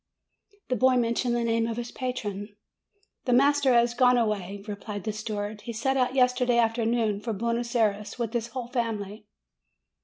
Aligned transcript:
The 0.69 0.75
boy 0.75 0.95
mentioned 0.95 1.35
the 1.35 1.43
name 1.43 1.67
of 1.67 1.77
his 1.77 1.91
patron. 1.91 2.55
'The 3.25 3.33
master 3.33 3.71
has 3.75 3.93
gone 3.93 4.17
away," 4.17 4.63
replied 4.67 5.03
the 5.03 5.13
steward; 5.13 5.61
"he 5.61 5.73
set 5.73 5.95
out 5.95 6.15
yesterday 6.15 6.57
afternoon 6.57 7.19
for 7.21 7.33
Buenos 7.33 7.75
Ay 7.75 7.89
res, 7.97 8.17
with 8.17 8.33
his 8.33 8.47
whole 8.47 8.69
family." 8.69 9.27